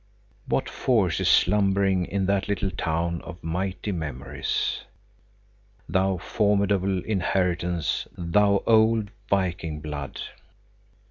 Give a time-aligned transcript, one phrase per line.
[0.47, 4.81] What force is slumbering in that little town of mighty memories!
[5.87, 10.19] Thou formidable inheritance, thou old Viking blood!